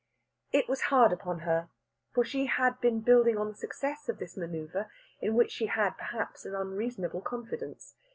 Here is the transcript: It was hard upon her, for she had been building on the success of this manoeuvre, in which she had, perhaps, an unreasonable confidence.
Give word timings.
It 0.51 0.67
was 0.67 0.81
hard 0.89 1.13
upon 1.13 1.41
her, 1.41 1.69
for 2.11 2.23
she 2.23 2.47
had 2.47 2.81
been 2.81 3.01
building 3.01 3.37
on 3.37 3.49
the 3.49 3.53
success 3.55 4.09
of 4.09 4.17
this 4.17 4.35
manoeuvre, 4.35 4.89
in 5.21 5.35
which 5.35 5.51
she 5.51 5.67
had, 5.67 5.91
perhaps, 5.95 6.43
an 6.43 6.55
unreasonable 6.55 7.21
confidence. 7.21 7.93